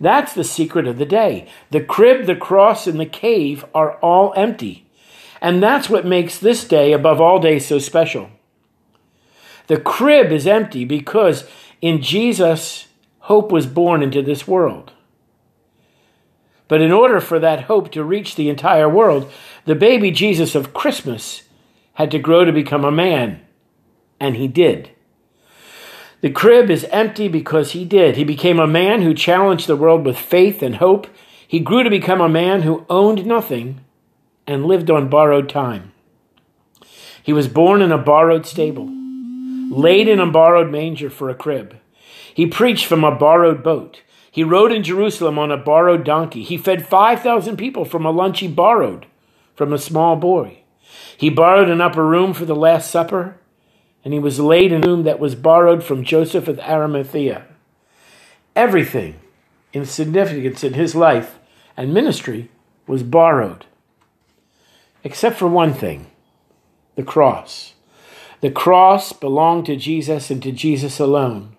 That's 0.00 0.34
the 0.34 0.44
secret 0.44 0.86
of 0.86 0.98
the 0.98 1.06
day. 1.06 1.48
The 1.70 1.80
crib, 1.80 2.26
the 2.26 2.36
cross, 2.36 2.86
and 2.86 2.98
the 2.98 3.06
cave 3.06 3.64
are 3.74 3.98
all 3.98 4.34
empty. 4.36 4.90
And 5.42 5.60
that's 5.60 5.90
what 5.90 6.06
makes 6.06 6.38
this 6.38 6.64
day, 6.64 6.92
above 6.92 7.20
all 7.20 7.40
days, 7.40 7.66
so 7.66 7.80
special. 7.80 8.30
The 9.66 9.76
crib 9.76 10.30
is 10.30 10.46
empty 10.46 10.84
because 10.84 11.44
in 11.80 12.00
Jesus, 12.00 12.86
hope 13.18 13.50
was 13.50 13.66
born 13.66 14.04
into 14.04 14.22
this 14.22 14.46
world. 14.46 14.92
But 16.68 16.80
in 16.80 16.92
order 16.92 17.20
for 17.20 17.40
that 17.40 17.64
hope 17.64 17.90
to 17.90 18.04
reach 18.04 18.36
the 18.36 18.48
entire 18.48 18.88
world, 18.88 19.30
the 19.64 19.74
baby 19.74 20.12
Jesus 20.12 20.54
of 20.54 20.72
Christmas 20.72 21.42
had 21.94 22.12
to 22.12 22.20
grow 22.20 22.44
to 22.44 22.52
become 22.52 22.84
a 22.84 22.92
man. 22.92 23.40
And 24.20 24.36
he 24.36 24.46
did. 24.46 24.92
The 26.20 26.30
crib 26.30 26.70
is 26.70 26.84
empty 26.84 27.26
because 27.26 27.72
he 27.72 27.84
did. 27.84 28.16
He 28.16 28.22
became 28.22 28.60
a 28.60 28.66
man 28.68 29.02
who 29.02 29.12
challenged 29.12 29.66
the 29.66 29.74
world 29.74 30.06
with 30.06 30.16
faith 30.16 30.62
and 30.62 30.76
hope. 30.76 31.08
He 31.48 31.58
grew 31.58 31.82
to 31.82 31.90
become 31.90 32.20
a 32.20 32.28
man 32.28 32.62
who 32.62 32.86
owned 32.88 33.26
nothing 33.26 33.80
and 34.46 34.66
lived 34.66 34.90
on 34.90 35.08
borrowed 35.08 35.48
time. 35.48 35.92
He 37.22 37.32
was 37.32 37.48
born 37.48 37.82
in 37.82 37.92
a 37.92 37.98
borrowed 37.98 38.46
stable, 38.46 38.88
laid 39.70 40.08
in 40.08 40.18
a 40.18 40.30
borrowed 40.30 40.70
manger 40.70 41.10
for 41.10 41.30
a 41.30 41.34
crib. 41.34 41.76
He 42.34 42.46
preached 42.46 42.86
from 42.86 43.04
a 43.04 43.14
borrowed 43.14 43.62
boat. 43.62 44.02
He 44.30 44.42
rode 44.42 44.72
in 44.72 44.82
Jerusalem 44.82 45.38
on 45.38 45.50
a 45.50 45.56
borrowed 45.56 46.04
donkey. 46.04 46.42
He 46.42 46.56
fed 46.56 46.86
5,000 46.86 47.56
people 47.56 47.84
from 47.84 48.04
a 48.04 48.10
lunch 48.10 48.40
he 48.40 48.48
borrowed 48.48 49.06
from 49.54 49.72
a 49.72 49.78
small 49.78 50.16
boy. 50.16 50.58
He 51.16 51.30
borrowed 51.30 51.68
an 51.68 51.80
upper 51.80 52.06
room 52.06 52.32
for 52.32 52.44
the 52.44 52.56
Last 52.56 52.90
Supper 52.90 53.36
and 54.04 54.12
he 54.12 54.18
was 54.18 54.40
laid 54.40 54.72
in 54.72 54.84
a 54.84 54.86
room 54.86 55.04
that 55.04 55.20
was 55.20 55.34
borrowed 55.34 55.84
from 55.84 56.04
Joseph 56.04 56.48
of 56.48 56.58
Arimathea. 56.60 57.46
Everything 58.56 59.20
in 59.72 59.84
significance 59.86 60.64
in 60.64 60.74
his 60.74 60.94
life 60.94 61.38
and 61.76 61.94
ministry 61.94 62.50
was 62.86 63.02
borrowed, 63.02 63.66
except 65.04 65.36
for 65.36 65.48
one 65.48 65.74
thing 65.74 66.06
the 66.94 67.02
cross. 67.02 67.74
The 68.40 68.50
cross 68.50 69.12
belonged 69.12 69.66
to 69.66 69.76
Jesus 69.76 70.30
and 70.30 70.42
to 70.42 70.52
Jesus 70.52 70.98
alone. 70.98 71.56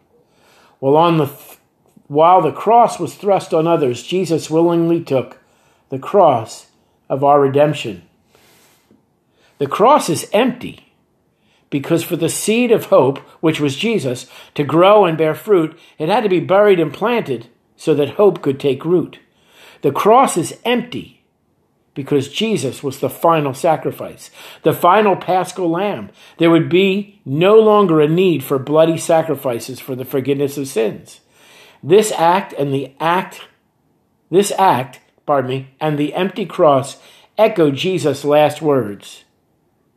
While, 0.80 0.98
on 0.98 1.18
the 1.18 1.28
th- 1.28 1.58
while 2.08 2.42
the 2.42 2.52
cross 2.52 3.00
was 3.00 3.16
thrust 3.16 3.54
on 3.54 3.66
others, 3.66 4.04
Jesus 4.04 4.50
willingly 4.50 5.02
took 5.02 5.40
the 5.90 6.00
cross 6.00 6.68
of 7.10 7.24
our 7.24 7.40
redemption. 7.40 8.04
The 9.60 9.68
cross 9.68 10.10
is 10.10 10.30
empty 10.34 10.94
because 11.70 12.04
for 12.04 12.16
the 12.16 12.30
seed 12.30 12.72
of 12.72 12.86
hope, 12.86 13.18
which 13.40 13.60
was 13.60 13.76
Jesus, 13.76 14.28
to 14.54 14.64
grow 14.64 15.06
and 15.06 15.18
bear 15.18 15.34
fruit, 15.34 15.76
it 15.98 16.10
had 16.10 16.22
to 16.22 16.30
be 16.30 16.40
buried 16.40 16.80
and 16.80 16.94
planted 16.94 17.48
so 17.76 17.96
that 17.96 18.12
hope 18.12 18.44
could 18.44 18.60
take 18.60 18.86
root. 18.86 19.20
The 19.82 19.92
cross 19.92 20.38
is 20.38 20.60
empty 20.66 21.23
because 21.94 22.30
Jesus 22.30 22.82
was 22.82 23.00
the 23.00 23.10
final 23.10 23.54
sacrifice, 23.54 24.32
the 24.64 24.74
final 24.74 25.16
paschal 25.16 25.70
lamb. 25.70 26.10
There 26.38 26.50
would 26.50 26.70
be 26.70 27.22
no 27.26 27.60
longer 27.60 28.02
a 28.02 28.08
need 28.08 28.44
for 28.44 28.58
bloody 28.58 28.98
sacrifices 28.98 29.80
for 29.80 29.96
the 29.96 30.06
forgiveness 30.06 30.58
of 30.58 30.68
sins. 30.68 31.22
This 31.84 32.12
act 32.14 32.54
and 32.54 32.74
the 32.74 32.94
act, 33.00 33.42
this 34.32 34.52
act, 34.58 35.02
pardon 35.26 35.50
me, 35.50 35.68
and 35.80 35.98
the 35.98 36.14
empty 36.14 36.46
cross 36.46 36.98
echo 37.38 37.72
Jesus' 37.72 38.24
last 38.24 38.62
words 38.62 39.24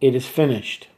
It 0.01 0.15
is 0.15 0.27
finished. 0.27 0.89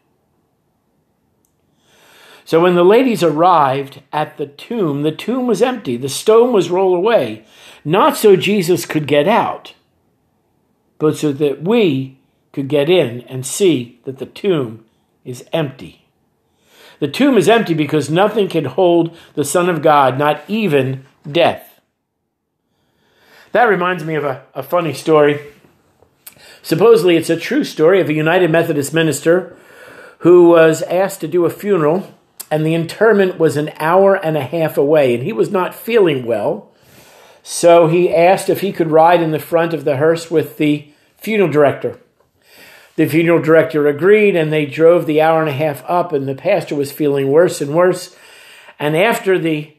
So 2.45 2.61
when 2.61 2.76
the 2.76 2.85
ladies 2.85 3.23
arrived 3.23 4.02
at 4.11 4.38
the 4.38 4.47
tomb, 4.47 5.02
the 5.02 5.12
tomb 5.12 5.47
was 5.47 5.61
empty, 5.61 5.99
the 5.99 6.09
stone 6.09 6.50
was 6.50 6.71
rolled 6.71 6.97
away, 6.97 7.45
not 7.85 8.17
so 8.17 8.37
Jesus 8.37 8.87
could 8.87 9.07
get 9.07 9.28
out, 9.28 9.75
but 10.99 11.17
so 11.17 11.33
that 11.33 11.62
we 11.62 12.19
could 12.52 12.69
get 12.69 12.88
in 12.88 13.21
and 13.23 13.47
see 13.47 14.00
that 14.05 14.19
the 14.19 14.26
tomb 14.26 14.85
is 15.25 15.45
empty. 15.52 16.07
The 17.00 17.09
tomb 17.09 17.37
is 17.37 17.49
empty 17.49 17.75
because 17.75 18.11
nothing 18.11 18.49
can 18.49 18.64
hold 18.64 19.17
the 19.35 19.45
Son 19.45 19.69
of 19.69 19.83
God, 19.83 20.19
not 20.19 20.43
even 20.49 21.05
death. 21.31 21.81
That 23.52 23.64
reminds 23.64 24.05
me 24.05 24.14
of 24.14 24.25
a, 24.25 24.45
a 24.55 24.62
funny 24.62 24.93
story. 24.93 25.40
Supposedly, 26.62 27.17
it's 27.17 27.31
a 27.31 27.37
true 27.37 27.64
story 27.64 28.00
of 28.00 28.09
a 28.09 28.14
United 28.14 28.50
Methodist 28.50 28.93
minister 28.93 29.57
who 30.19 30.49
was 30.49 30.83
asked 30.83 31.21
to 31.21 31.28
do 31.28 31.45
a 31.45 31.50
funeral 31.50 32.12
and 32.50 32.64
the 32.64 32.75
interment 32.75 33.38
was 33.38 33.57
an 33.57 33.71
hour 33.78 34.14
and 34.14 34.37
a 34.37 34.43
half 34.43 34.78
away, 34.78 35.14
and 35.14 35.23
he 35.23 35.33
was 35.33 35.50
not 35.50 35.75
feeling 35.75 36.25
well. 36.25 36.71
So 37.50 37.87
he 37.87 38.14
asked 38.14 38.50
if 38.50 38.61
he 38.61 38.75
could 38.75 38.90
ride 38.90 39.23
in 39.23 39.31
the 39.31 39.38
front 39.38 39.73
of 39.73 39.87
the 39.87 39.97
hearse 39.97 40.31
with 40.31 40.59
the 40.59 40.93
funeral 41.17 41.50
director. 41.50 41.99
The 42.97 43.09
funeral 43.09 43.40
director 43.40 43.88
agreed, 43.88 44.37
and 44.37 44.52
they 44.52 44.67
drove 44.67 45.07
the 45.07 45.23
hour 45.23 45.40
and 45.40 45.49
a 45.49 45.55
half 45.55 45.83
up, 45.88 46.12
and 46.12 46.28
the 46.28 46.35
pastor 46.35 46.75
was 46.75 46.93
feeling 46.93 47.31
worse 47.31 47.62
and 47.62 47.75
worse. 47.75 48.14
And 48.78 48.95
after 48.95 49.38
the 49.38 49.75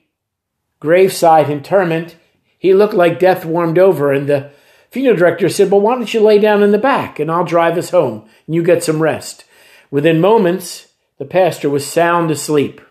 graveside 0.79 1.47
interment, 1.47 2.15
he 2.57 2.73
looked 2.73 2.95
like 2.95 3.19
death 3.19 3.45
warmed 3.45 3.77
over, 3.77 4.11
and 4.11 4.27
the 4.27 4.49
funeral 4.89 5.15
director 5.15 5.47
said, 5.47 5.69
Well, 5.69 5.81
why 5.81 5.93
don't 5.93 6.11
you 6.11 6.21
lay 6.21 6.39
down 6.39 6.63
in 6.63 6.71
the 6.71 6.79
back, 6.79 7.19
and 7.19 7.29
I'll 7.29 7.45
drive 7.45 7.77
us 7.77 7.91
home, 7.91 8.27
and 8.47 8.55
you 8.55 8.63
get 8.63 8.83
some 8.83 9.03
rest. 9.03 9.45
Within 9.91 10.19
moments, 10.19 10.87
the 11.19 11.25
pastor 11.25 11.69
was 11.69 11.85
sound 11.85 12.31
asleep. 12.31 12.81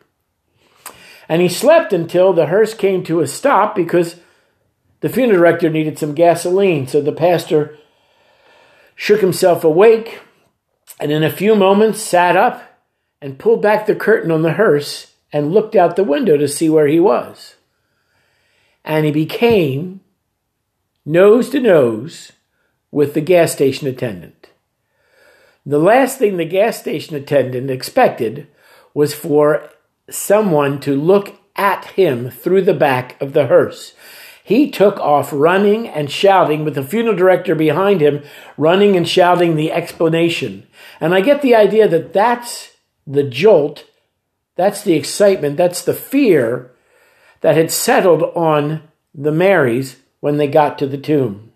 And 1.28 1.42
he 1.42 1.48
slept 1.48 1.92
until 1.92 2.32
the 2.32 2.46
hearse 2.46 2.74
came 2.74 3.02
to 3.04 3.18
a 3.18 3.26
stop 3.26 3.74
because 3.74 4.20
the 5.00 5.08
funeral 5.08 5.38
director 5.38 5.70
needed 5.70 5.98
some 5.98 6.14
gasoline. 6.14 6.86
So 6.86 7.00
the 7.00 7.12
pastor 7.12 7.76
shook 8.94 9.20
himself 9.20 9.64
awake 9.64 10.20
and 11.00 11.12
in 11.12 11.22
a 11.22 11.30
few 11.30 11.54
moments 11.54 12.00
sat 12.00 12.36
up 12.36 12.80
and 13.20 13.38
pulled 13.38 13.62
back 13.62 13.86
the 13.86 13.94
curtain 13.94 14.30
on 14.30 14.42
the 14.42 14.54
hearse 14.54 15.14
and 15.32 15.52
looked 15.52 15.76
out 15.76 15.96
the 15.96 16.04
window 16.04 16.36
to 16.36 16.48
see 16.48 16.68
where 16.68 16.86
he 16.86 16.98
was. 16.98 17.56
And 18.84 19.04
he 19.04 19.12
became 19.12 20.00
nose 21.04 21.50
to 21.50 21.60
nose 21.60 22.32
with 22.90 23.14
the 23.14 23.20
gas 23.20 23.52
station 23.52 23.86
attendant. 23.86 24.50
The 25.66 25.78
last 25.78 26.18
thing 26.18 26.36
the 26.36 26.44
gas 26.44 26.80
station 26.80 27.14
attendant 27.14 27.70
expected 27.70 28.48
was 28.94 29.14
for 29.14 29.68
someone 30.08 30.80
to 30.80 30.96
look 30.96 31.38
at 31.56 31.84
him 31.84 32.30
through 32.30 32.62
the 32.62 32.74
back 32.74 33.20
of 33.20 33.32
the 33.32 33.48
hearse. 33.48 33.92
He 34.48 34.70
took 34.70 34.98
off 34.98 35.28
running 35.30 35.86
and 35.86 36.10
shouting 36.10 36.64
with 36.64 36.74
the 36.74 36.82
funeral 36.82 37.14
director 37.14 37.54
behind 37.54 38.00
him, 38.00 38.22
running 38.56 38.96
and 38.96 39.06
shouting 39.06 39.56
the 39.56 39.70
explanation. 39.70 40.66
And 41.02 41.14
I 41.14 41.20
get 41.20 41.42
the 41.42 41.54
idea 41.54 41.86
that 41.86 42.14
that's 42.14 42.70
the 43.06 43.24
jolt, 43.24 43.84
that's 44.56 44.80
the 44.80 44.94
excitement, 44.94 45.58
that's 45.58 45.84
the 45.84 45.92
fear 45.92 46.70
that 47.42 47.56
had 47.56 47.70
settled 47.70 48.22
on 48.34 48.88
the 49.14 49.32
Marys 49.32 49.96
when 50.20 50.38
they 50.38 50.46
got 50.46 50.78
to 50.78 50.86
the 50.86 50.96
tomb. 50.96 51.52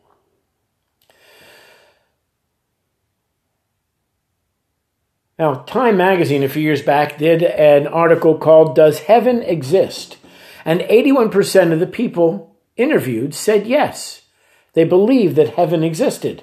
Now, 5.38 5.54
Time 5.66 5.96
magazine 5.96 6.42
a 6.42 6.48
few 6.50 6.60
years 6.60 6.82
back 6.82 7.16
did 7.16 7.42
an 7.42 7.86
article 7.86 8.36
called 8.36 8.76
Does 8.76 8.98
Heaven 8.98 9.40
Exist? 9.40 10.18
And 10.66 10.82
81% 10.82 11.72
of 11.72 11.80
the 11.80 11.86
people 11.86 12.51
interviewed 12.76 13.34
said 13.34 13.66
yes. 13.66 14.22
They 14.74 14.84
believed 14.84 15.36
that 15.36 15.54
heaven 15.54 15.82
existed. 15.82 16.42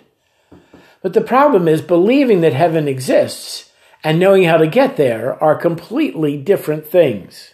But 1.02 1.14
the 1.14 1.22
problem 1.22 1.68
is, 1.68 1.82
believing 1.82 2.42
that 2.42 2.54
heaven 2.54 2.88
exists 2.88 3.72
and 4.04 4.20
knowing 4.20 4.44
how 4.44 4.58
to 4.58 4.68
get 4.68 4.98
there 4.98 5.42
are 5.42 5.56
completely 5.56 6.38
different 6.38 6.86
things. 6.86 7.54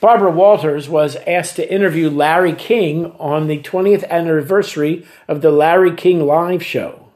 Barbara 0.00 0.30
Walters 0.30 0.88
was 0.88 1.16
asked 1.26 1.56
to 1.56 1.72
interview 1.72 2.08
Larry 2.08 2.52
King 2.52 3.06
on 3.18 3.48
the 3.48 3.60
20th 3.60 4.08
anniversary 4.08 5.04
of 5.26 5.42
the 5.42 5.50
Larry 5.50 5.92
King 5.94 6.24
Live 6.24 6.64
show. 6.64 7.08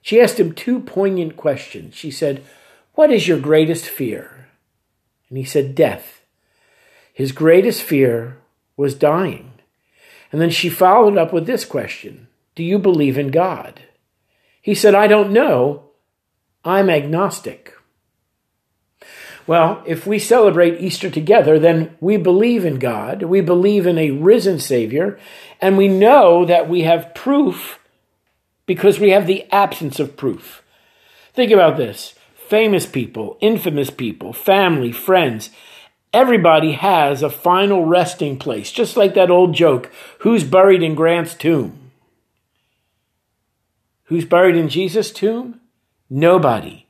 She 0.00 0.20
asked 0.20 0.38
him 0.38 0.52
two 0.52 0.78
poignant 0.78 1.36
questions. 1.36 1.96
She 1.96 2.12
said, 2.12 2.44
What 2.94 3.10
is 3.10 3.26
your 3.26 3.40
greatest 3.40 3.86
fear? 3.86 4.46
And 5.28 5.36
he 5.36 5.44
said, 5.44 5.74
Death. 5.74 6.22
His 7.12 7.32
greatest 7.32 7.82
fear 7.82 8.38
was 8.76 8.94
dying. 8.94 9.52
And 10.32 10.40
then 10.40 10.50
she 10.50 10.68
followed 10.68 11.16
up 11.16 11.32
with 11.32 11.46
this 11.46 11.64
question 11.64 12.28
Do 12.54 12.62
you 12.62 12.78
believe 12.78 13.18
in 13.18 13.30
God? 13.30 13.82
He 14.60 14.74
said, 14.74 14.94
I 14.94 15.06
don't 15.06 15.32
know. 15.32 15.90
I'm 16.64 16.90
agnostic. 16.90 17.72
Well, 19.46 19.84
if 19.86 20.06
we 20.06 20.18
celebrate 20.18 20.80
Easter 20.80 21.08
together, 21.08 21.58
then 21.58 21.96
we 22.00 22.16
believe 22.16 22.64
in 22.64 22.80
God, 22.80 23.22
we 23.22 23.40
believe 23.40 23.86
in 23.86 23.96
a 23.96 24.10
risen 24.10 24.58
Savior, 24.58 25.20
and 25.60 25.76
we 25.76 25.86
know 25.86 26.44
that 26.44 26.68
we 26.68 26.82
have 26.82 27.14
proof 27.14 27.78
because 28.66 28.98
we 28.98 29.10
have 29.10 29.28
the 29.28 29.44
absence 29.52 30.00
of 30.00 30.16
proof. 30.16 30.62
Think 31.32 31.52
about 31.52 31.76
this 31.76 32.14
famous 32.34 32.86
people, 32.86 33.38
infamous 33.40 33.90
people, 33.90 34.32
family, 34.32 34.92
friends. 34.92 35.50
Everybody 36.16 36.72
has 36.72 37.22
a 37.22 37.28
final 37.28 37.84
resting 37.84 38.38
place, 38.38 38.72
just 38.72 38.96
like 38.96 39.12
that 39.12 39.30
old 39.30 39.54
joke 39.54 39.92
who's 40.20 40.44
buried 40.44 40.82
in 40.82 40.94
Grant's 40.94 41.34
tomb? 41.34 41.90
Who's 44.04 44.24
buried 44.24 44.56
in 44.56 44.70
Jesus' 44.70 45.12
tomb? 45.12 45.60
Nobody. 46.08 46.86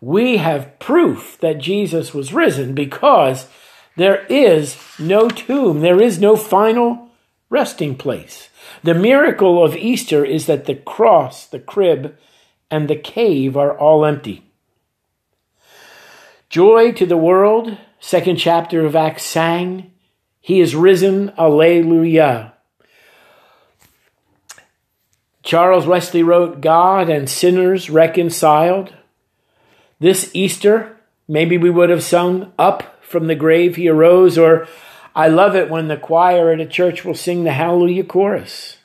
We 0.00 0.36
have 0.36 0.78
proof 0.78 1.36
that 1.40 1.58
Jesus 1.58 2.14
was 2.14 2.32
risen 2.32 2.72
because 2.72 3.48
there 3.96 4.24
is 4.26 4.76
no 4.96 5.28
tomb, 5.28 5.80
there 5.80 6.00
is 6.00 6.20
no 6.20 6.36
final 6.36 7.10
resting 7.50 7.96
place. 7.96 8.48
The 8.84 8.94
miracle 8.94 9.64
of 9.64 9.74
Easter 9.74 10.24
is 10.24 10.46
that 10.46 10.66
the 10.66 10.76
cross, 10.76 11.46
the 11.46 11.58
crib, 11.58 12.16
and 12.70 12.88
the 12.88 12.94
cave 12.94 13.56
are 13.56 13.76
all 13.76 14.04
empty. 14.04 14.44
Joy 16.48 16.92
to 16.92 17.04
the 17.04 17.16
world, 17.16 17.76
second 18.02 18.36
chapter 18.36 18.84
of 18.84 18.96
Acts 18.96 19.22
sang, 19.22 19.92
He 20.40 20.60
is 20.60 20.74
risen, 20.74 21.32
Alleluia. 21.38 22.52
Charles 25.44 25.86
Wesley 25.86 26.22
wrote, 26.22 26.60
God 26.60 27.08
and 27.08 27.30
sinners 27.30 27.88
reconciled. 27.88 28.92
This 30.00 30.30
Easter, 30.34 30.96
maybe 31.28 31.56
we 31.56 31.70
would 31.70 31.90
have 31.90 32.02
sung, 32.02 32.52
Up 32.58 33.02
from 33.04 33.28
the 33.28 33.36
grave 33.36 33.76
he 33.76 33.88
arose, 33.88 34.36
or 34.36 34.66
I 35.14 35.28
love 35.28 35.54
it 35.54 35.70
when 35.70 35.86
the 35.86 35.96
choir 35.96 36.50
at 36.50 36.60
a 36.60 36.66
church 36.66 37.04
will 37.04 37.14
sing 37.14 37.44
the 37.44 37.52
Hallelujah 37.52 38.04
chorus. 38.04 38.78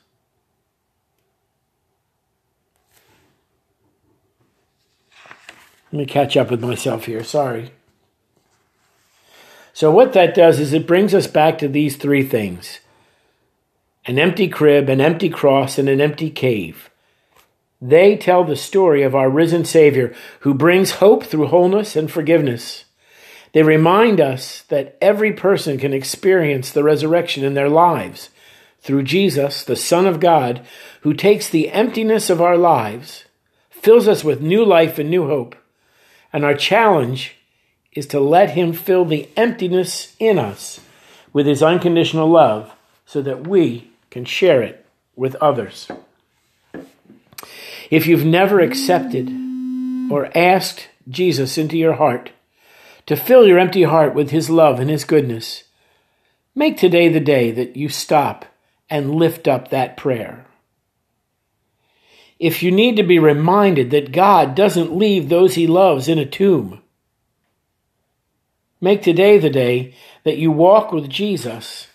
Let 5.92 6.00
me 6.00 6.06
catch 6.06 6.38
up 6.38 6.52
with 6.52 6.62
myself 6.62 7.06
here. 7.06 7.24
Sorry. 7.24 7.72
So, 9.78 9.92
what 9.92 10.14
that 10.14 10.34
does 10.34 10.60
is 10.60 10.74
it 10.74 10.88
brings 10.88 11.14
us 11.14 11.28
back 11.28 11.60
to 11.60 11.68
these 11.68 11.98
three 11.98 12.24
things 12.24 12.80
an 14.08 14.18
empty 14.18 14.48
crib, 14.48 14.90
an 14.90 15.00
empty 15.00 15.30
cross, 15.30 15.78
and 15.78 15.88
an 15.88 16.02
empty 16.02 16.32
cave. 16.32 16.90
They 17.80 18.18
tell 18.18 18.44
the 18.44 18.56
story 18.56 19.04
of 19.04 19.14
our 19.14 19.30
risen 19.30 19.66
Savior 19.66 20.16
who 20.40 20.56
brings 20.56 20.94
hope 20.94 21.26
through 21.26 21.50
wholeness 21.50 21.96
and 21.96 22.10
forgiveness. 22.10 22.86
They 23.54 23.62
remind 23.62 24.20
us 24.20 24.64
that 24.70 24.98
every 25.00 25.32
person 25.32 25.78
can 25.78 25.94
experience 25.94 26.72
the 26.72 26.84
resurrection 26.84 27.44
in 27.44 27.54
their 27.54 27.70
lives 27.70 28.32
through 28.82 29.04
Jesus, 29.04 29.64
the 29.64 29.76
Son 29.76 30.08
of 30.08 30.20
God, 30.20 30.66
who 31.02 31.14
takes 31.14 31.48
the 31.48 31.70
emptiness 31.70 32.32
of 32.32 32.42
our 32.42 32.58
lives, 32.58 33.26
fills 33.70 34.08
us 34.08 34.24
with 34.24 34.42
new 34.42 34.66
life 34.66 34.98
and 34.98 35.12
new 35.12 35.28
hope. 35.28 35.56
And 36.34 36.44
our 36.44 36.56
challenge 36.56 37.37
is 37.98 38.06
to 38.08 38.20
let 38.20 38.52
Him 38.52 38.74
fill 38.74 39.06
the 39.06 39.28
emptiness 39.36 40.16
in 40.20 40.38
us 40.38 40.80
with 41.34 41.48
His 41.48 41.64
unconditional 41.64 42.30
love 42.30 42.72
so 43.06 43.24
that 43.24 43.48
we 43.48 43.90
can 44.12 44.24
share 44.24 44.62
it 44.62 44.86
with 45.16 45.36
others. 45.36 45.90
If 47.90 48.06
you've 48.06 48.26
never 48.26 48.60
accepted 48.60 49.30
or 50.12 50.30
asked 50.38 50.90
Jesus 51.10 51.58
into 51.58 51.78
your 51.78 51.94
heart, 51.94 52.32
to 53.08 53.16
fill 53.16 53.48
your 53.48 53.58
empty 53.58 53.84
heart 53.84 54.14
with 54.14 54.30
His 54.30 54.50
love 54.50 54.80
and 54.80 54.90
His 54.90 55.04
goodness. 55.04 55.64
Make 56.54 56.78
today 56.78 57.10
the 57.10 57.20
day 57.20 57.52
that 57.52 57.76
you 57.76 57.90
stop 57.90 58.46
and 58.90 59.16
lift 59.16 59.48
up 59.48 59.70
that 59.70 59.98
prayer. 59.98 60.46
If 62.38 62.62
you 62.62 62.70
need 62.70 62.98
to 62.98 63.04
be 63.04 63.18
reminded 63.18 63.90
that 63.90 64.12
God 64.12 64.54
doesn't 64.54 64.96
leave 64.96 65.30
those 65.30 65.56
He 65.56 65.66
loves 65.66 66.08
in 66.08 66.20
a 66.20 66.26
tomb, 66.26 66.82
make 68.80 69.02
today 69.02 69.38
the 69.38 69.50
day 69.50 69.94
that 70.24 70.38
you 70.38 70.52
walk 70.52 70.92
with 70.92 71.10
Jesus 71.10 71.88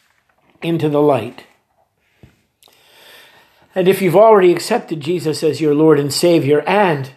into 0.62 0.88
the 0.88 1.03
light. 1.03 1.47
And 3.75 3.88
if 3.88 4.03
you've 4.03 4.16
already 4.16 4.53
accepted 4.53 5.01
Jesus 5.01 5.42
as 5.42 5.61
your 5.61 5.75
Lord 5.75 5.99
and 5.99 6.12
Savior 6.12 6.62
and 6.66 7.12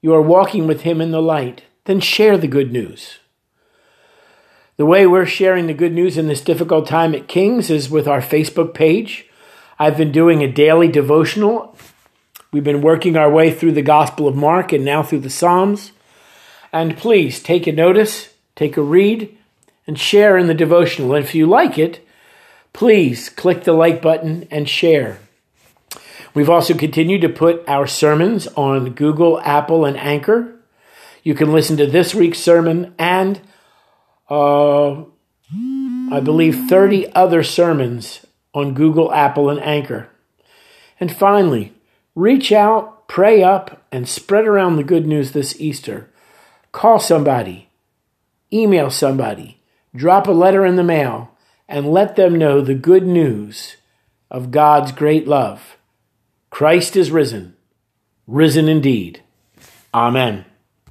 you 0.00 0.14
are 0.14 0.22
walking 0.22 0.66
with 0.66 0.82
Him 0.82 1.00
in 1.00 1.10
the 1.10 1.22
light, 1.22 1.62
then 1.84 2.00
share 2.00 2.38
the 2.38 2.46
good 2.46 2.72
news. 2.72 3.18
The 4.76 4.86
way 4.86 5.06
we're 5.06 5.26
sharing 5.26 5.66
the 5.66 5.74
good 5.74 5.92
news 5.92 6.18
in 6.18 6.26
this 6.26 6.40
difficult 6.40 6.86
time 6.86 7.14
at 7.14 7.28
King's 7.28 7.70
is 7.70 7.88
with 7.88 8.08
our 8.08 8.20
Facebook 8.20 8.74
page. 8.74 9.26
I've 9.78 9.96
been 9.96 10.12
doing 10.12 10.42
a 10.42 10.50
daily 10.50 10.88
devotional. 10.88 11.76
We've 12.52 12.64
been 12.64 12.82
working 12.82 13.16
our 13.16 13.30
way 13.30 13.52
through 13.52 13.72
the 13.72 13.82
Gospel 13.82 14.28
of 14.28 14.36
Mark 14.36 14.72
and 14.72 14.84
now 14.84 15.02
through 15.02 15.20
the 15.20 15.30
Psalms. 15.30 15.92
And 16.72 16.96
please 16.96 17.40
take 17.42 17.66
a 17.66 17.72
notice, 17.72 18.33
take 18.56 18.76
a 18.76 18.82
read, 18.82 19.36
and 19.86 19.98
share 19.98 20.36
in 20.36 20.46
the 20.46 20.54
devotional. 20.54 21.14
And 21.14 21.24
if 21.24 21.34
you 21.34 21.46
like 21.46 21.78
it, 21.78 22.06
please 22.72 23.28
click 23.28 23.64
the 23.64 23.72
like 23.72 24.00
button 24.00 24.48
and 24.50 24.68
share. 24.68 25.18
We've 26.34 26.50
also 26.50 26.74
continued 26.74 27.20
to 27.22 27.28
put 27.28 27.62
our 27.68 27.86
sermons 27.86 28.48
on 28.48 28.94
Google, 28.94 29.40
Apple, 29.40 29.84
and 29.84 29.96
Anchor. 29.96 30.56
You 31.22 31.34
can 31.34 31.52
listen 31.52 31.76
to 31.76 31.86
this 31.86 32.14
week's 32.14 32.40
sermon 32.40 32.94
and 32.98 33.40
uh, 34.28 35.04
I 36.10 36.20
believe 36.22 36.68
30 36.68 37.12
other 37.14 37.42
sermons 37.42 38.26
on 38.52 38.74
Google, 38.74 39.12
Apple, 39.12 39.48
and 39.48 39.60
Anchor. 39.60 40.08
And 40.98 41.14
finally, 41.14 41.72
reach 42.14 42.52
out, 42.52 43.08
pray 43.08 43.42
up, 43.42 43.84
and 43.92 44.08
spread 44.08 44.46
around 44.46 44.76
the 44.76 44.84
good 44.84 45.06
news 45.06 45.32
this 45.32 45.58
Easter. 45.60 46.10
Call 46.72 46.98
somebody, 46.98 47.63
email 48.52 48.90
somebody, 48.90 49.60
drop 49.94 50.26
a 50.26 50.32
letter 50.32 50.64
in 50.64 50.76
the 50.76 50.84
mail, 50.84 51.30
and 51.68 51.92
let 51.92 52.16
them 52.16 52.36
know 52.36 52.60
the 52.60 52.74
good 52.74 53.06
news 53.06 53.76
of 54.30 54.50
God's 54.50 54.92
great 54.92 55.26
love. 55.26 55.76
Christ 56.50 56.96
is 56.96 57.10
risen, 57.10 57.56
risen 58.26 58.68
indeed. 58.68 59.22
Amen. 59.92 60.44